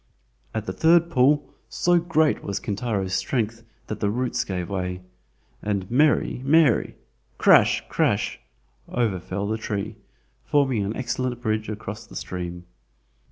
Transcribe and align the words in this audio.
At 0.55 0.65
the 0.65 0.73
third 0.73 1.11
pull, 1.11 1.53
so 1.69 1.99
great 1.99 2.43
was 2.43 2.59
Kintaro's 2.59 3.13
strength 3.13 3.63
that 3.85 3.99
the 3.99 4.09
roots 4.09 4.43
gave 4.43 4.67
way, 4.67 5.01
and 5.61 5.91
"meri, 5.91 6.41
meri" 6.43 6.95
(crash, 7.37 7.83
crash), 7.87 8.39
over 8.89 9.19
fell 9.19 9.47
the 9.47 9.59
tree, 9.59 9.93
forming 10.43 10.83
an 10.83 10.95
excellent 10.95 11.39
bridge 11.39 11.69
across 11.69 12.07
the 12.07 12.15
stream. 12.15 12.65